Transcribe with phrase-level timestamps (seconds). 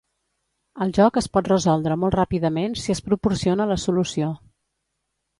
[0.83, 4.31] El joc es pot resoldre molt ràpidament si es proporciona la solució.